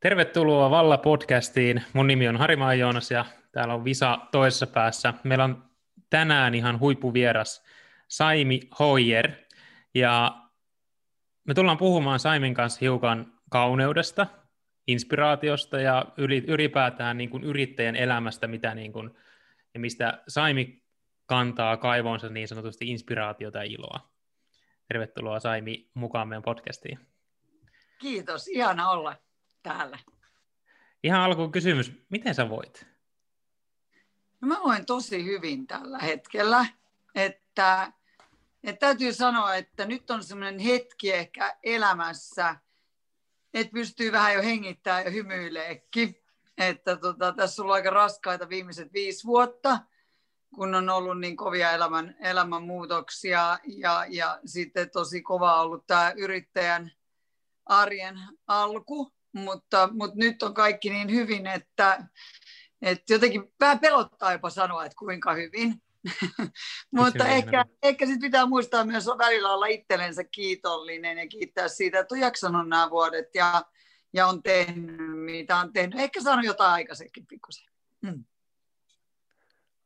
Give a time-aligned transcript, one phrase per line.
[0.00, 1.82] Tervetuloa Valla-podcastiin.
[1.92, 5.14] Mun nimi on Harima Joonas ja täällä on Visa toisessa päässä.
[5.24, 5.64] Meillä on
[6.10, 7.64] tänään ihan huippuvieras
[8.08, 9.30] Saimi Hoyer.
[9.94, 10.42] Ja
[11.44, 14.26] me tullaan puhumaan Saimin kanssa hiukan kauneudesta,
[14.86, 16.06] inspiraatiosta ja
[16.46, 19.10] ylipäätään niin kuin yrittäjän elämästä, mitä niin kuin,
[19.74, 20.82] ja mistä Saimi
[21.26, 24.10] kantaa kaivoonsa niin sanotusti inspiraatiota ja iloa.
[24.88, 26.98] Tervetuloa Saimi mukaan meidän podcastiin.
[27.98, 29.25] Kiitos, ihana olla
[29.66, 29.98] täällä.
[31.02, 32.86] Ihan alkuun kysymys, miten sä voit?
[34.40, 36.66] No mä voin tosi hyvin tällä hetkellä,
[37.14, 37.92] että,
[38.64, 42.56] että täytyy sanoa, että nyt on semmoinen hetki ehkä elämässä,
[43.54, 46.22] että pystyy vähän jo hengittämään ja hymyileekin.
[46.58, 49.78] Että tota, tässä on ollut aika raskaita viimeiset viisi vuotta,
[50.54, 56.92] kun on ollut niin kovia elämän, elämänmuutoksia ja, ja sitten tosi kova ollut tämä yrittäjän
[57.66, 62.06] arjen alku mutta, mutta nyt on kaikki niin hyvin, että,
[62.82, 65.82] että jotenkin vähän pelottaa jopa sanoa, että kuinka hyvin.
[66.96, 72.14] mutta ehkä, ehkä sitten pitää muistaa myös välillä olla itsellensä kiitollinen ja kiittää siitä, että
[72.14, 73.62] on jaksanut nämä vuodet ja,
[74.12, 74.96] ja on tehnyt
[75.36, 76.00] mitä on tehnyt.
[76.00, 77.68] Ehkä saanut jotain aikaisemmin pikkusen.
[78.06, 78.24] Hmm.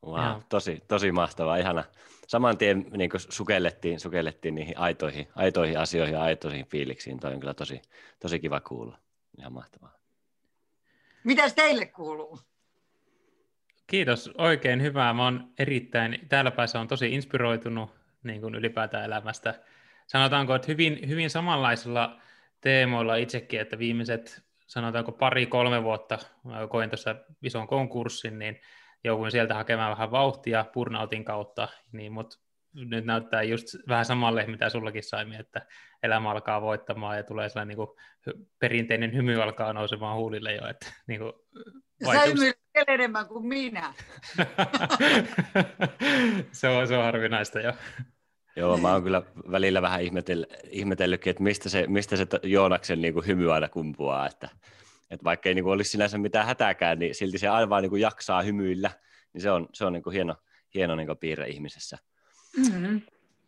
[0.07, 1.85] Wow, tosi, tosi mahtavaa, ihana.
[2.27, 7.21] Saman tien niin sukellettiin, sukellettiin niihin aitoihin, aitoihin asioihin ja aitoihin fiiliksiin.
[7.21, 7.83] Toi on kyllä tosi,
[8.21, 8.99] tosi kiva kuulla.
[9.41, 9.99] Ihan mahtavaa.
[11.25, 12.39] Mitäs teille kuuluu?
[13.87, 15.15] Kiitos, oikein hyvää.
[15.15, 17.91] Mä oon erittäin, täällä päässä on tosi inspiroitunut
[18.23, 19.61] niin kuin ylipäätään elämästä.
[20.07, 22.21] Sanotaanko, että hyvin, hyvin samanlaisilla
[22.61, 26.19] teemoilla itsekin, että viimeiset sanotaanko pari-kolme vuotta
[26.69, 28.61] koin tuossa ison konkurssin, niin
[29.05, 32.39] jouduin sieltä hakemaan vähän vauhtia burnoutin kautta, niin, mutta
[32.75, 35.67] nyt näyttää just vähän samalle, mitä sullakin saimme, että
[36.03, 37.97] elämä alkaa voittamaan ja tulee sellainen niin kuin,
[38.59, 40.69] perinteinen hymy alkaa nousemaan huulille jo.
[40.69, 41.33] Että, niin kuin,
[42.05, 42.45] vaikutus...
[42.45, 42.53] Sä
[42.89, 43.95] enemmän kuin minä.
[46.53, 47.73] se, on, se on harvinaista jo.
[48.57, 53.15] Joo, mä oon kyllä välillä vähän ihmetellyt, ihmetellytkin, että mistä se, mistä se Joonaksen niin
[53.15, 54.49] kuin hymy aina kumpuaa, että,
[55.11, 57.91] että vaikka ei niin kuin olisi sinänsä mitään hätääkään, niin silti se aina vaan niin
[57.91, 58.91] kuin jaksaa hymyillä,
[59.33, 60.37] niin se on, se on niin kuin hieno,
[60.75, 61.99] hieno niin kuin piirre ihmisessä.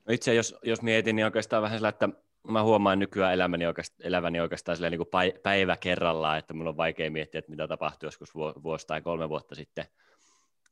[0.06, 2.08] No itse jos, jos mietin, niin oikeastaan vähän sillä, että
[2.48, 7.10] mä huomaan nykyään elämäni oikeastaan, eläväni oikeastaan niin kuin päivä kerrallaan, että mulla on vaikea
[7.10, 9.84] miettiä, että mitä tapahtui joskus vuosi tai kolme vuotta sitten.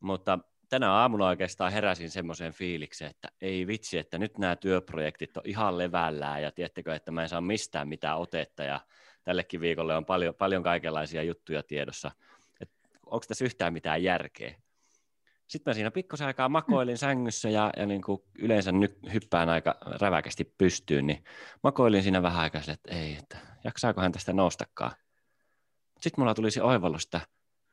[0.00, 0.38] Mutta
[0.69, 5.78] tänä aamuna oikeastaan heräsin semmoiseen fiilikseen, että ei vitsi, että nyt nämä työprojektit on ihan
[5.78, 8.80] levällään ja tiettekö, että mä en saa mistään mitään otetta ja
[9.24, 12.10] tällekin viikolle on paljon, paljon kaikenlaisia juttuja tiedossa.
[13.06, 14.54] onko tässä yhtään mitään järkeä?
[15.50, 19.75] Sitten mä siinä pikkusen aikaa makoilin sängyssä ja, ja niin kuin yleensä nyt hyppään aika
[20.00, 21.25] räväkästi pystyyn, niin
[21.62, 24.93] makoilin siinä vähän aikaa että ei, että jaksaakohan tästä noustakaan.
[26.00, 27.21] Sitten mulla tuli se oivallus, että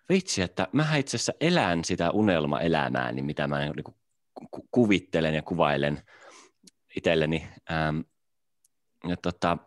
[0.10, 3.96] vitsi, että mä itse asiassa elän sitä unelmaelämää, niin mitä mä niin kuin
[4.72, 6.02] kuvittelen ja kuvailen
[6.96, 7.48] itselleni.
[7.72, 8.00] Ähm,
[9.08, 9.58] ja tota,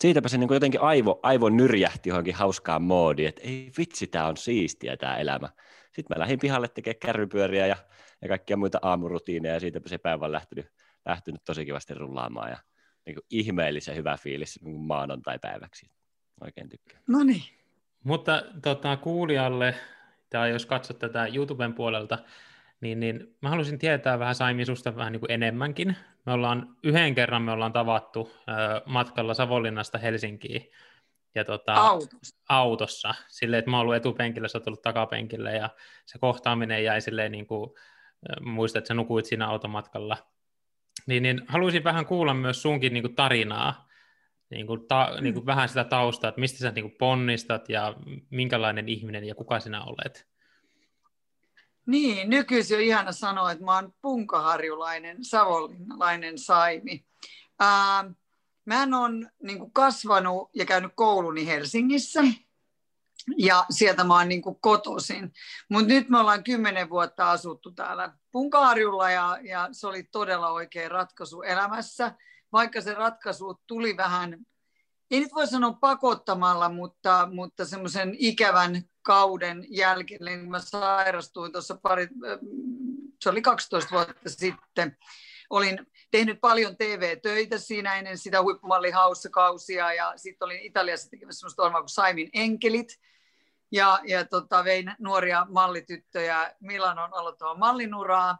[0.00, 4.36] siitäpä se niin jotenkin aivo, aivo nyrjähti johonkin hauskaan moodiin, että ei vitsi, tämä on
[4.36, 5.48] siistiä tämä elämä.
[5.92, 7.76] Sitten mä lähdin pihalle tekemään kärrypyöriä ja,
[8.22, 10.66] ja kaikkia muita aamurutiineja, ja siitä se päivä on lähtenyt,
[11.06, 12.56] lähtenyt tosi kivasti rullaamaan, ja
[13.06, 15.90] niin kuin ihmeellisen hyvä fiilis niin maanantai-päiväksi.
[16.40, 17.02] Oikein tykkään.
[17.06, 17.42] No niin.
[18.04, 19.74] Mutta tota, kuulijalle,
[20.30, 22.18] tai jos katsot tätä YouTuben puolelta,
[22.80, 25.96] niin, niin mä haluaisin tietää vähän Saimi susta vähän niin kuin enemmänkin.
[26.26, 28.42] Me ollaan yhden kerran me ollaan tavattu ö,
[28.86, 30.70] matkalla Savonlinnasta Helsinkiin
[31.34, 32.36] ja tota, autossa.
[32.48, 35.70] autossa, silleen, että mä oon ollut etupenkillä, sä oot ollut takapenkillä, ja
[36.06, 37.70] se kohtaaminen jäi silleen, niin kuin,
[38.40, 40.16] muistat, että sä nukuit siinä automatkalla,
[41.06, 43.88] niin, niin haluaisin vähän kuulla myös sunkin niin kuin tarinaa,
[44.50, 45.22] niin kuin ta, mm.
[45.22, 47.94] niin kuin vähän sitä taustaa, että mistä sä niin kuin ponnistat ja
[48.30, 50.30] minkälainen ihminen ja kuka sinä olet.
[51.86, 57.04] Niin, nykyisin on ihana sanoa, että mä oon punkaharjulainen, savonlinnalainen saimi.
[57.62, 58.12] Ähm,
[58.70, 62.20] Mä oon niin kasvanut ja käynyt kouluni Helsingissä.
[63.38, 65.32] Ja sieltä mä oon niin kotoisin.
[65.68, 70.88] Mutta nyt me ollaan kymmenen vuotta asuttu täällä Punkaharjulla ja, ja se oli todella oikea
[70.88, 72.14] ratkaisu elämässä,
[72.52, 74.46] vaikka se ratkaisu tuli vähän,
[75.10, 81.78] ei nyt voi sanoa pakottamalla, mutta, mutta semmoisen ikävän kauden jälkeen, kun mä sairastuin tuossa
[81.82, 82.08] pari,
[83.20, 84.96] se oli 12 vuotta sitten,
[85.50, 91.80] olin tehnyt paljon TV-töitä siinä ennen sitä huippumallihaussa-kausia ja sitten olin Italiassa tekemässä sellaista ohjelmaa
[91.80, 93.00] kuin Saimin enkelit.
[93.72, 98.38] Ja, ja tota, vein nuoria mallityttöjä Milanon aloittamaan mallinuraa.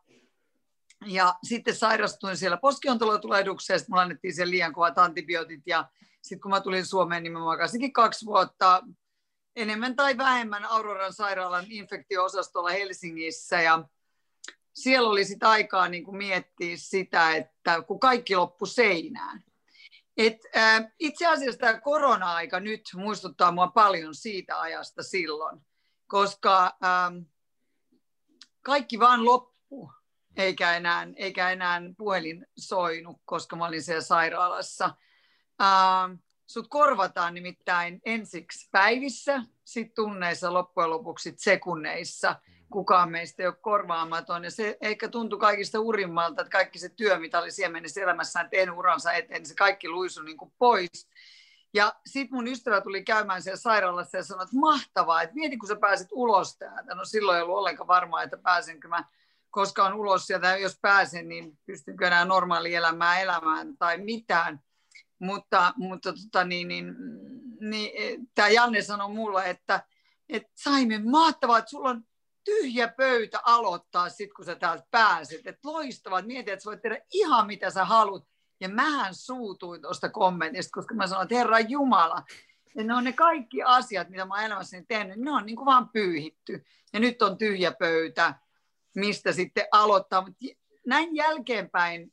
[1.07, 5.63] Ja sitten sairastuin siellä poskiontolotulehdukseen, sitten mulla annettiin siellä liian kovat antibiootit.
[5.67, 5.89] Ja
[6.23, 8.83] sitten kun mä tulin Suomeen, niin mä makasinkin kaksi vuotta
[9.57, 13.85] enemmän tai vähemmän Auroran sairaalan infektio-osastolla Helsingissä ja
[14.73, 19.45] siellä oli sit aikaa niin kuin miettiä sitä, että kun kaikki loppu seinään.
[20.17, 25.61] Et, äh, itse asiassa tämä korona-aika nyt muistuttaa mua paljon siitä ajasta silloin,
[26.07, 27.17] koska ähm,
[28.63, 29.93] kaikki vaan loppu,
[30.37, 34.95] eikä enää, eikä enää puhelin soinut, koska mä olin siellä sairaalassa.
[35.63, 36.13] Ähm,
[36.47, 42.37] sut korvataan nimittäin ensiksi päivissä, sitten tunneissa, loppujen lopuksi sekunneissa–
[42.71, 44.45] kukaan meistä ei ole korvaamaton.
[44.45, 48.77] Ja se ehkä tuntui kaikista urimmalta, että kaikki se työ, mitä oli mennessä elämässään tehnyt
[48.77, 51.09] uransa eteen, niin se kaikki luisui niin kuin pois.
[51.75, 55.69] Ja sitten mun ystävä tuli käymään siellä sairaalassa ja sanoi, että mahtavaa, että mieti kun
[55.69, 56.95] sä pääset ulos täältä.
[56.95, 59.05] No silloin ei ollut ollenkaan varmaa, että pääsenkö mä
[59.51, 60.57] koskaan ulos sieltä.
[60.57, 64.61] Jos pääsen, niin pystynkö enää normaali elämää elämään tai mitään.
[65.19, 66.95] Mutta, mutta tota, niin, niin,
[67.61, 67.91] niin,
[68.35, 69.83] tämä Janne sanoi mulle, että,
[70.29, 72.05] että Saimen, mahtavaa, että sulla on
[72.45, 75.47] tyhjä pöytä aloittaa sit, kun sä täältä pääset.
[75.47, 78.25] Et loistavat, mietit, että sä voit tehdä ihan mitä sä haluat.
[78.61, 82.25] Ja mähän suutuin tuosta kommentista, koska mä sanoin, että Herra Jumala,
[82.75, 85.67] ja ne on ne kaikki asiat, mitä mä oon elämässäni tehnyt, ne on niin kuin
[85.67, 86.65] vaan pyyhitty.
[86.93, 88.35] Ja nyt on tyhjä pöytä,
[88.95, 90.21] mistä sitten aloittaa.
[90.21, 90.47] Mutta
[90.87, 92.13] näin jälkeenpäin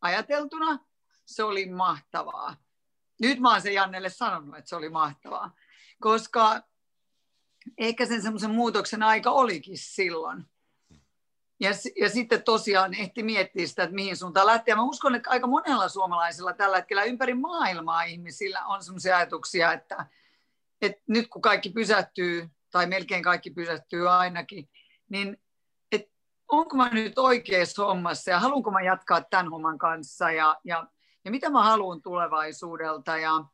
[0.00, 0.78] ajateltuna
[1.26, 2.56] se oli mahtavaa.
[3.20, 5.54] Nyt mä oon se Jannelle sanonut, että se oli mahtavaa.
[6.00, 6.62] Koska
[7.80, 10.44] ehkä sen semmoisen muutoksen aika olikin silloin.
[11.60, 14.76] Ja, ja sitten tosiaan ehti miettiä sitä, että mihin suuntaan lähteä.
[14.76, 20.06] Mä uskon, että aika monella suomalaisella tällä hetkellä ympäri maailmaa ihmisillä on semmoisia ajatuksia, että,
[20.82, 24.68] että nyt kun kaikki pysähtyy, tai melkein kaikki pysähtyy ainakin,
[25.08, 25.40] niin
[25.92, 26.12] että
[26.48, 30.86] onko mä nyt oikeassa hommassa ja haluanko mä jatkaa tämän homman kanssa ja, ja,
[31.24, 33.44] ja mitä mä haluan tulevaisuudelta ja,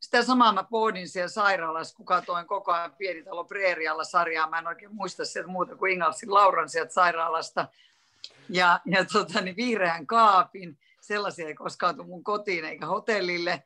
[0.00, 4.50] sitä samaa mä pohdin siellä sairaalassa, kun katoin koko ajan Pienitalo Preerialla sarjaa.
[4.50, 7.68] Mä en oikein muista sieltä muuta kuin Ingalsin Lauran sieltä sairaalasta.
[8.48, 13.62] Ja, ja tota, niin vihreän kaapin, sellaisia ei koskaan tule mun kotiin eikä hotellille.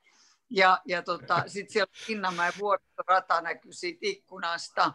[0.51, 4.93] Ja, ja tota, sitten siellä Linnanmäen vuoristorata näkyy siitä ikkunasta.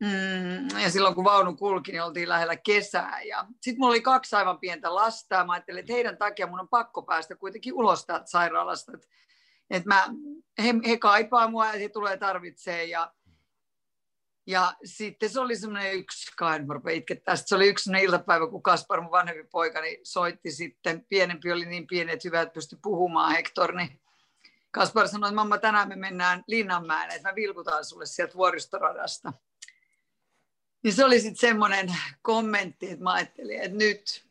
[0.00, 3.22] Mm, ja silloin kun vaunu kulki, niin oltiin lähellä kesää.
[3.22, 6.68] Ja sitten mulla oli kaksi aivan pientä lasta mä ajattelin, että heidän takia mun on
[6.68, 8.92] pakko päästä kuitenkin ulos täältä sairaalasta.
[8.94, 9.08] Että
[9.70, 10.08] et mä,
[10.62, 13.12] he, he kaipaa mua ja he tulee tarvitsee ja,
[14.46, 16.74] ja sitten se oli semmoinen yksi, kai mä
[17.34, 21.86] se oli yksi iltapäivä, kun Kaspar, mun vanhempi poika, niin soitti sitten, pienempi oli niin
[21.86, 24.00] pieni, että hyvä, että pystyi puhumaan Hector, niin
[24.70, 29.32] Kaspar sanoi, että mamma, tänään me mennään Linnanmäen, että mä vilkutaan sulle sieltä vuoristoradasta.
[30.82, 34.27] Niin se oli sitten semmoinen kommentti, että mä ajattelin, että nyt,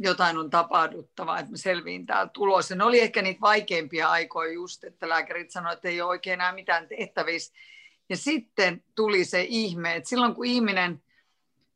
[0.00, 2.70] jotain on tapahduttava, että mä selviin täältä tulos.
[2.70, 6.34] Ja ne oli ehkä niitä vaikeimpia aikoja just, että lääkärit sanoivat, että ei ole oikein
[6.34, 7.54] enää mitään tehtävissä.
[8.08, 11.02] Ja sitten tuli se ihme, että silloin kun ihminen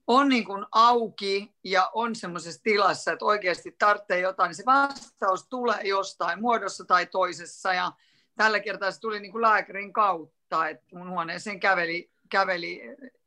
[0.07, 5.47] on niin kuin auki ja on semmoisessa tilassa, että oikeasti tarvitsee jotain, niin se vastaus
[5.49, 7.75] tulee jostain muodossa tai toisessa.
[7.75, 7.93] Ja
[8.37, 12.83] tällä kertaa se tuli niin kuin lääkärin kautta, että mun huoneeseen käveli, käveli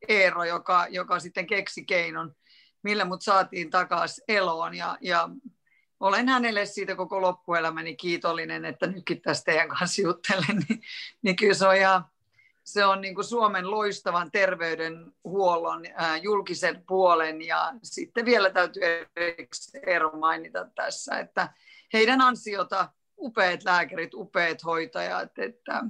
[0.08, 2.36] Eero, joka, joka sitten keksi keinon
[2.88, 4.76] millä mut saatiin takaisin eloon.
[4.76, 5.30] Ja, ja
[6.00, 10.82] olen hänelle siitä koko loppuelämäni kiitollinen, että nytkin tästä teidän kanssa juttelen, niin,
[11.22, 12.06] niin kyllä se on ihan,
[12.64, 18.84] se on niin kuin Suomen loistavan terveydenhuollon ää, julkisen puolen ja sitten vielä täytyy
[19.86, 21.54] ero mainita tässä, että
[21.94, 25.84] heidän ansiota upeat lääkärit, upeat hoitajat, että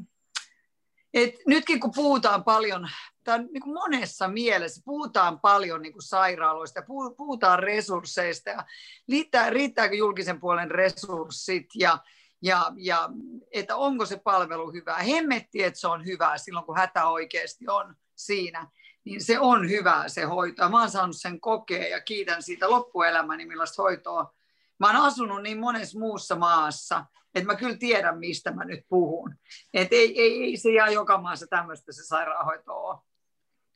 [1.13, 2.89] et nytkin kun puhutaan paljon,
[3.23, 6.83] tai niin kuin monessa mielessä, puhutaan paljon niin kuin sairaaloista,
[7.17, 8.65] puhutaan resursseista, ja
[9.09, 11.99] riittää, riittääkö julkisen puolen resurssit, ja,
[12.41, 13.09] ja, ja
[13.51, 14.97] että onko se palvelu hyvää.
[14.97, 18.67] Hemmetti, että se on hyvää silloin, kun hätä oikeasti on siinä,
[19.03, 20.69] niin se on hyvää se hoito.
[20.69, 24.33] Mä oon saanut sen kokea ja kiitän siitä loppuelämäni, millaista hoitoa.
[24.79, 27.05] Mä oon asunut niin monessa muussa maassa,
[27.37, 29.35] että mä kyllä tiedän, mistä mä nyt puhun.
[29.73, 32.97] Että ei, ei, ei se jää joka maassa tämmöistä se sairaanhoito ole.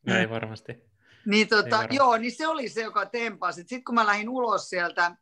[0.08, 0.92] Ei varmasti.
[1.26, 1.88] Niin, tota, ei.
[1.92, 3.62] Joo, niin se oli se, joka tempasi.
[3.62, 5.16] Sitten kun mä lähdin ulos sieltä,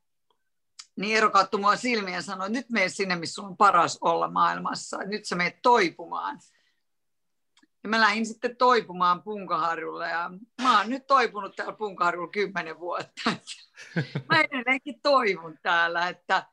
[0.95, 4.29] niin Eero katsoi mua silmiä ja sanoi, että nyt mene sinne, missä on paras olla
[4.31, 4.97] maailmassa.
[4.97, 6.39] Nyt sä menet toipumaan.
[7.83, 10.31] Ja mä lähdin sitten toipumaan Punkaharjulle ja
[10.61, 13.21] mä oon nyt toipunut täällä Punkaharjulla kymmenen vuotta.
[14.29, 16.45] Mä edelleenkin toivon täällä, että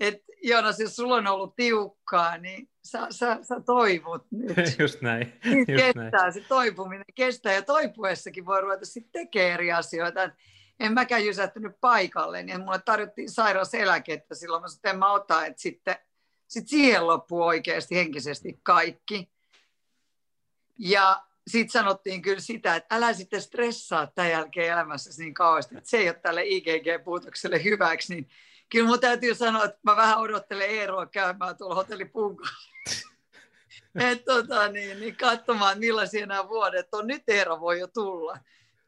[0.00, 4.56] et Joonas, jos sulla on ollut tiukkaa, niin sä, sä, sä toivot nyt.
[4.78, 5.32] Just näin.
[5.44, 6.32] Nyt Just kestää, näin.
[6.32, 10.22] se toipuminen kestää ja toipuessakin voi ruveta sitten tekemään eri asioita.
[10.22, 10.32] Et
[10.80, 15.46] en mäkään jysähtynyt paikalle, niin mulle tarjottiin sairauseläkettä silloin, mä sanoin, että en mä ota,
[15.46, 15.96] että sitten
[16.46, 19.32] sit siihen loppuu oikeasti henkisesti kaikki.
[20.78, 25.90] Ja sitten sanottiin kyllä sitä, että älä sitten stressaa tämän jälkeen elämässä niin kauheasti, että
[25.90, 28.28] se ei ole tälle IgG-puutokselle hyväksi, niin
[28.70, 32.10] kyllä mun täytyy sanoa, että mä vähän odottelen Eeroa käymään tuolla hotelli
[33.94, 37.06] että tota, niin, niin katsomaan, millaisia nämä vuodet on.
[37.06, 38.38] Nyt Eero voi jo tulla.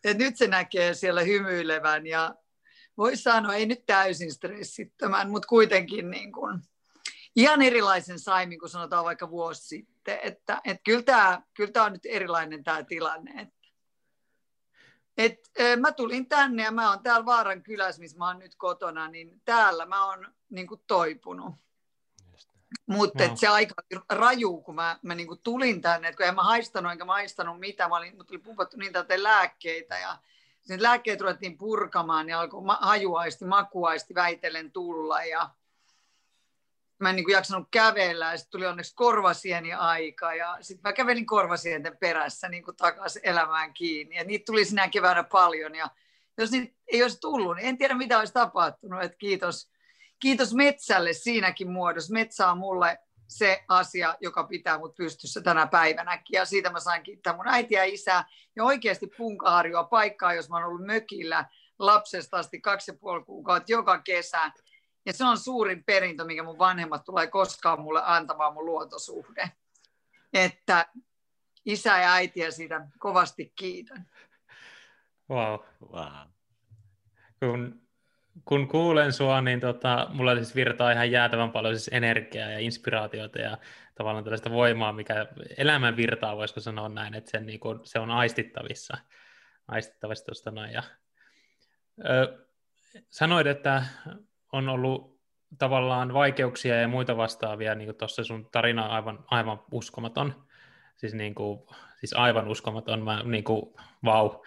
[0.05, 2.35] Et nyt se näkee siellä hymyilevän ja
[2.99, 6.61] voi sanoa, ei nyt täysin stressittömän, mutta kuitenkin niin kuin,
[7.37, 10.19] ihan erilaisen saimin kuin sanotaan vaikka vuosi sitten.
[10.23, 13.31] Että, et kyllä, tämä, kyllä tämä on nyt erilainen tämä tilanne.
[13.31, 13.56] Että,
[15.19, 19.09] et, mä tulin tänne ja mä oon täällä Vaaran kylässä, missä mä oon nyt kotona,
[19.09, 21.55] niin täällä mä oon niin kuin toipunut.
[22.87, 23.37] Mutta no.
[23.37, 23.75] se aika
[24.09, 27.61] raju, kun mä, mä niin kuin tulin tänne, että kun en mä haistanut enkä maistanut
[27.61, 30.19] mitä, mä olin, mut oli pumpattu niitä lääkkeitä ja
[30.61, 35.51] sen lääkkeet ruvettiin purkamaan ja alkoi hajuaisti, makuaisti väitellen tulla ja
[36.99, 40.93] mä en niin kuin jaksanut kävellä ja sitten tuli onneksi korvasieni aika ja sitten mä
[40.93, 45.91] kävelin korvasienten perässä niin kuin takaisin elämään kiinni ja niitä tuli sinä keväänä paljon ja
[46.39, 49.71] jos niitä ei olisi tullut, niin en tiedä mitä olisi tapahtunut, että kiitos,
[50.19, 52.13] kiitos metsälle siinäkin muodossa.
[52.13, 52.99] Metsä on mulle
[53.29, 56.37] se asia, joka pitää mut pystyssä tänä päivänäkin.
[56.37, 58.25] Ja siitä mä sain kiittää mun äitiä ja isää.
[58.57, 61.45] Ja oikeasti punkaharjoa paikkaa, jos mä oon ollut mökillä
[61.79, 64.51] lapsesta asti kaksi ja puoli kuukautta joka kesä.
[65.07, 69.51] Ja se on suurin perintö, mikä mun vanhemmat tulee koskaan mulle antamaan mun luontosuhde.
[70.33, 70.87] Että
[71.65, 74.07] isä ja äitiä siitä kovasti kiitän.
[75.31, 75.61] Wow.
[75.93, 76.29] wow.
[77.41, 77.87] Kun
[78.45, 83.39] kun kuulen sua, niin tota, mulla siis virtaa ihan jäätävän paljon siis energiaa ja inspiraatiota
[83.39, 83.59] ja
[83.95, 88.11] tavallaan tällaista voimaa, mikä elämän virtaa, voisiko sanoa näin, että sen, niin kuin, se on
[88.11, 88.99] aistittavissa,
[89.69, 90.73] aistittavissa tuosta noin.
[90.73, 90.83] Ja,
[92.09, 92.47] ö,
[93.09, 93.85] sanoit, että
[94.53, 95.21] on ollut
[95.59, 100.47] tavallaan vaikeuksia ja muita vastaavia, niin kuin tuossa sun tarina on aivan, aivan uskomaton,
[100.97, 101.61] siis, niin kuin,
[102.01, 103.75] siis aivan uskomaton, mä, niin kuin,
[104.05, 104.29] vau.
[104.29, 104.41] Wow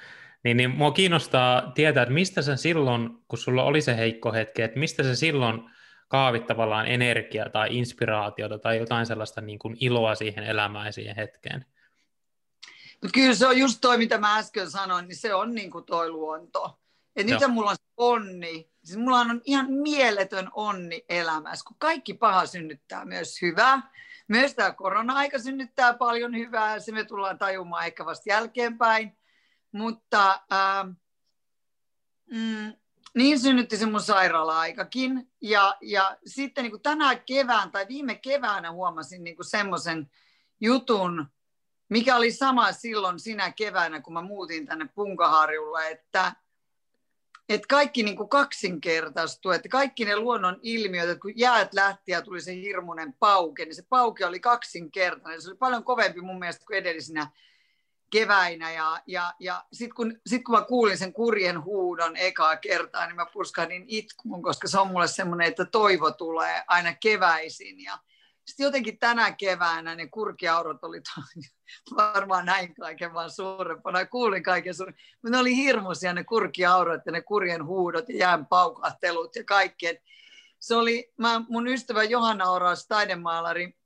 [0.44, 4.62] niin, niin mua kiinnostaa tietää, että mistä sä silloin, kun sulla oli se heikko hetki,
[4.62, 5.70] että mistä sä silloin
[6.08, 11.16] kaavit tavallaan energiaa tai inspiraatiota tai jotain sellaista niin kuin iloa siihen elämään ja siihen
[11.16, 11.66] hetkeen?
[13.04, 15.86] No kyllä se on just toi, mitä mä äsken sanoin, niin se on niin kuin
[15.86, 16.79] toi luonto.
[17.16, 22.46] Ja nyt mulla on onni, siis mulla on ihan mieletön onni elämässä, kun kaikki paha
[22.46, 23.92] synnyttää myös hyvää.
[24.28, 29.18] Myös tämä korona-aika synnyttää paljon hyvää, se me tullaan tajumaan ehkä vasta jälkeenpäin.
[29.72, 30.84] Mutta ää,
[32.32, 32.74] mm,
[33.16, 35.32] niin synnytti se mun sairaala-aikakin.
[35.42, 40.12] Ja, ja sitten niin kuin tänä kevään tai viime keväänä huomasin niin semmoisen
[40.62, 41.28] jutun,
[41.90, 46.34] mikä oli sama silloin sinä keväänä, kun mä muutin tänne Punkaharjulle, että,
[47.50, 52.22] että kaikki niin kuin kaksinkertaistui, että kaikki ne luonnon ilmiöt, että kun jäät lähti ja
[52.22, 55.42] tuli se hirmuinen pauke, niin se pauke oli kaksinkertainen.
[55.42, 57.32] Se oli paljon kovempi mun mielestä kuin edellisinä
[58.12, 63.06] keväinä ja, ja, ja sitten kun, sit kun mä kuulin sen kurjen huudon ekaa kertaa,
[63.06, 68.00] niin mä purskahdin itkuun, koska se on mulle semmoinen, että toivo tulee aina keväisin ja
[68.50, 71.02] sitten jotenkin tänä keväänä ne kurkiaurot oli
[71.98, 74.06] varmaan näin kaiken vaan suurempana.
[74.06, 75.04] Kuulin kaiken suurempana.
[75.14, 79.88] Mutta ne oli hirmuisia ne kurkiaurot ja ne kurjen huudot ja jään paukahtelut ja kaikki.
[80.60, 83.78] Se oli, mä, mun ystävä Johanna Oras, taidemaalari,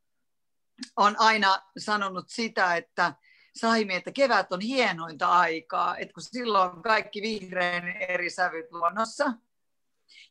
[0.95, 3.13] on aina sanonut sitä, että
[3.55, 9.33] saimme, että kevät on hienointa aikaa, että kun silloin kaikki vihreän eri sävyt luonnossa.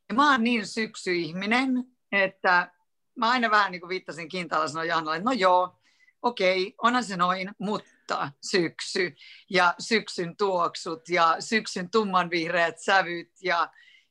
[0.08, 2.70] Ja mä oon niin syksyihminen, että
[3.16, 5.78] mä aina vähän niin kuin viittasin Kintalla sanoa Jannalle, että no joo,
[6.22, 9.14] okei, onhan se noin, mutta syksy
[9.50, 13.70] ja syksyn tuoksut ja syksyn tummanvihreät sävyt ja,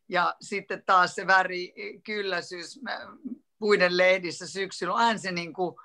[0.10, 2.80] ja sitten taas se väri kylläisyys
[3.60, 5.76] puiden lehdissä syksyllä on se niin kuin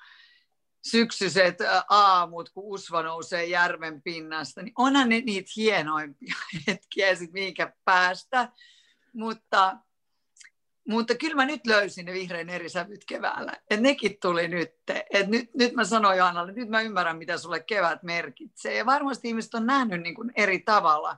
[0.90, 1.58] syksyiset
[1.88, 6.35] aamut, kun usva nousee järven pinnasta, niin onhan ne niitä hienoimpia
[6.66, 8.52] hetkiä sit mihinkä päästä.
[9.12, 9.76] Mutta,
[10.88, 13.52] mutta kyllä mä nyt löysin ne vihreän eri sävyt keväällä.
[13.70, 14.70] Et nekin tuli nyt.
[15.10, 15.54] Et nyt.
[15.54, 18.74] Nyt mä sanoin Johannalle, että nyt mä ymmärrän, mitä sulle kevät merkitsee.
[18.74, 21.16] Ja varmasti ihmiset on nähnyt niin kuin eri tavalla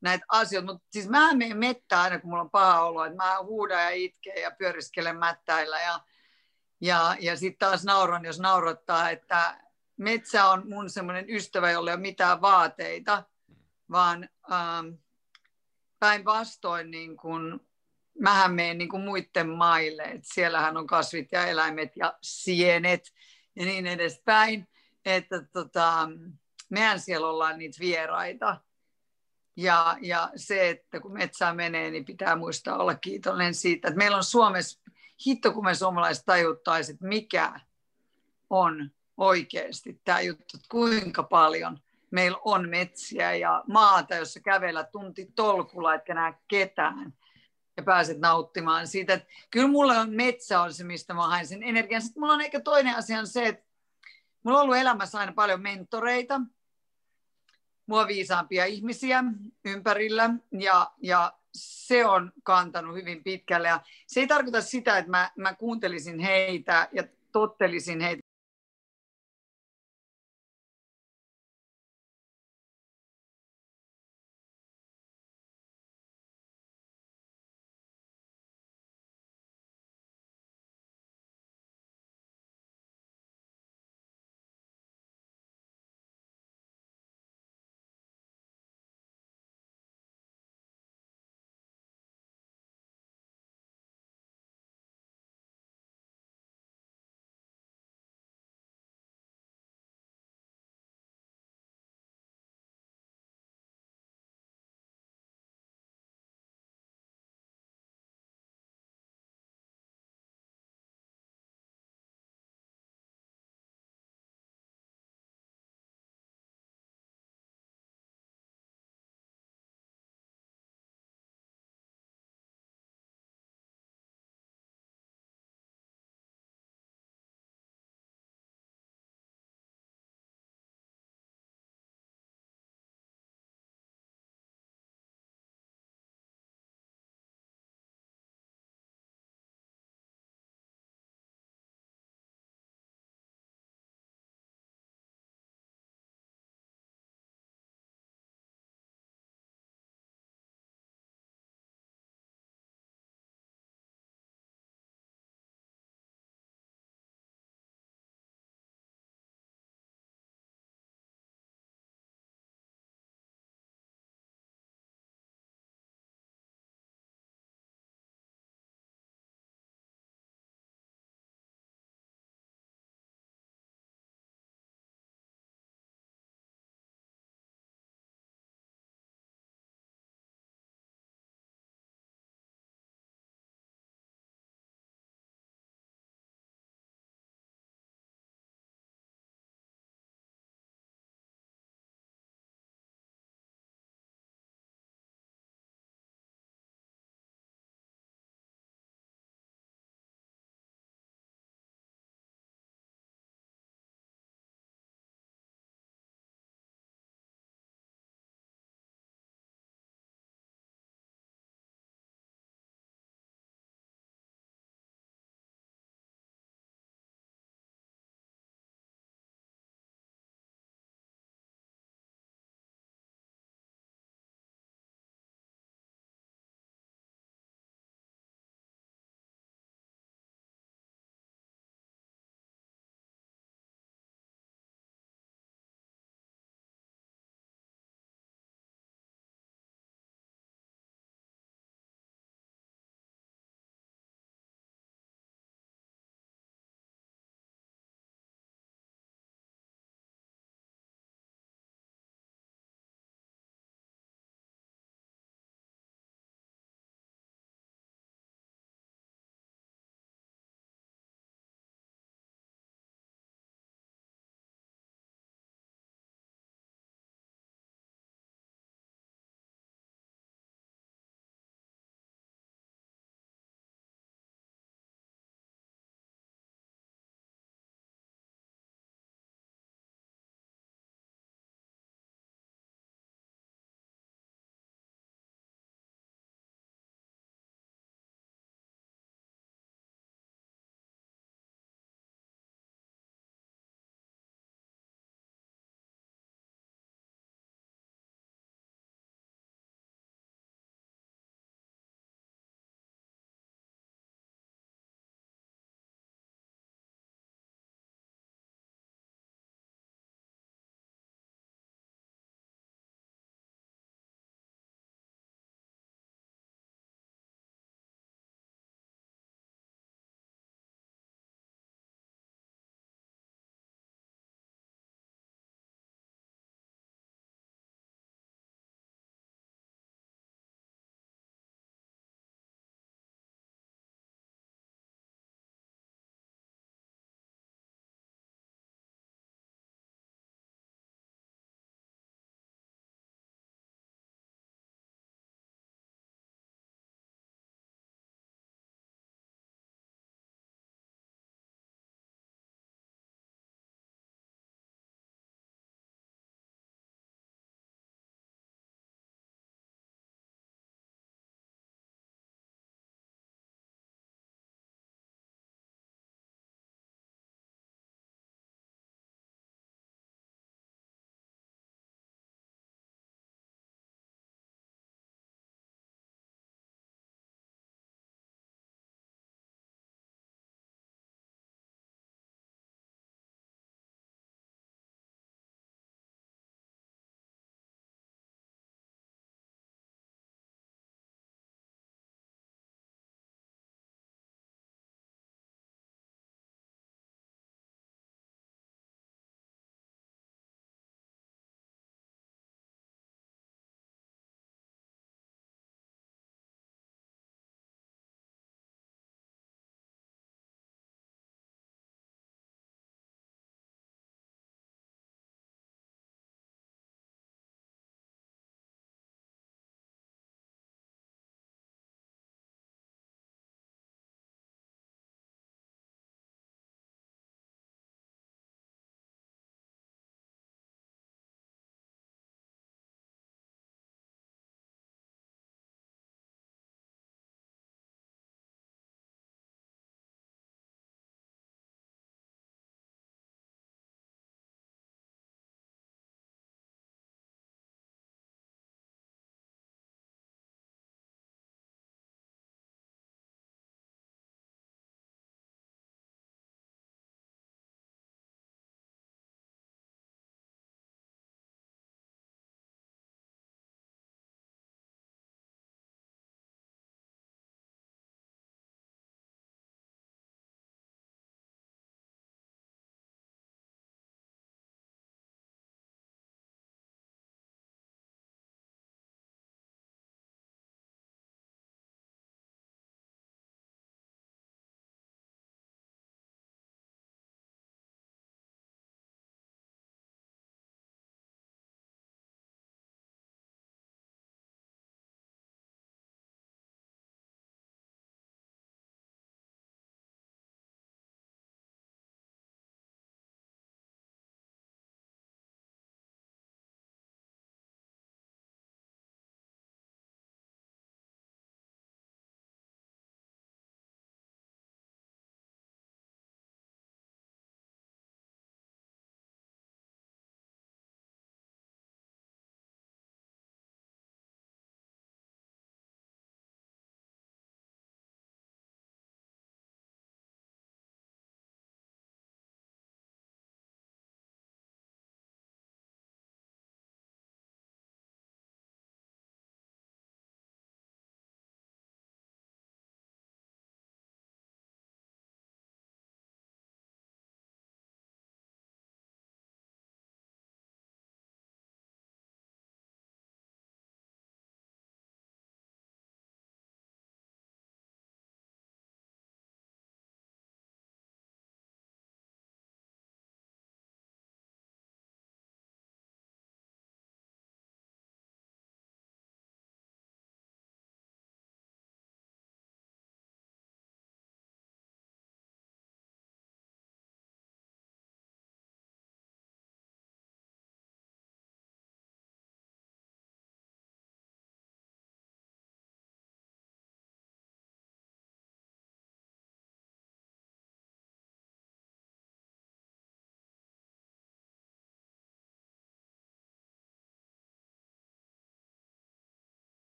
[0.00, 0.72] näitä asioita.
[0.72, 3.04] Mutta siis mä menen mettään aina, kun mulla on paha olo.
[3.04, 6.00] Että mä huudan ja itken ja pyöriskelen mättäillä ja
[6.80, 9.60] ja, ja sitten taas nauran, jos naurattaa, että
[9.96, 13.22] metsä on mun semmoinen ystävä, jolla ei ole mitään vaateita,
[13.90, 14.86] vaan ähm,
[15.98, 17.16] päinvastoin niin
[18.20, 23.12] mähän menen niin kuin muiden maille, että siellähän on kasvit ja eläimet ja sienet
[23.56, 24.68] ja niin edespäin,
[25.04, 26.08] että tota,
[26.68, 28.60] mehän siellä ollaan niitä vieraita.
[29.56, 34.16] Ja, ja se, että kun metsään menee, niin pitää muistaa olla kiitollinen siitä, että meillä
[34.16, 34.80] on Suomessa
[35.26, 37.60] hitto kun me suomalaiset tajuttaisiin, että mikä
[38.50, 41.78] on oikeasti tämä juttu, että kuinka paljon
[42.10, 47.14] meillä on metsiä ja maata, jossa kävellä tunti tolkulla, etkä näe ketään
[47.80, 49.14] ja pääset nauttimaan siitä.
[49.14, 52.02] Että kyllä mulla on metsä on se, mistä mä hain sen energian.
[52.02, 53.64] Sitten mulla on ehkä toinen asia on se, että
[54.42, 56.40] mulla on ollut elämässä aina paljon mentoreita,
[57.86, 59.24] mua viisaampia ihmisiä
[59.64, 63.68] ympärillä ja, ja se on kantanut hyvin pitkälle.
[63.68, 68.19] Ja se ei tarkoita sitä, että mä, mä kuuntelisin heitä ja tottelisin heitä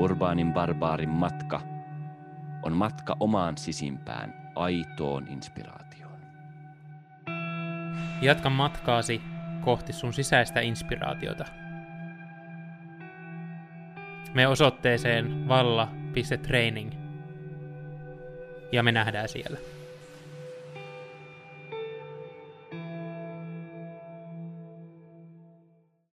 [0.00, 1.60] Urbaanin barbaarin matka
[2.62, 6.20] on matka omaan sisimpään, aitoon inspiraatioon.
[8.22, 9.22] Jatka matkaasi
[9.60, 11.44] kohti sun sisäistä inspiraatiota.
[14.34, 16.92] Me osoitteeseen valla.training
[18.72, 19.58] ja me nähdään siellä.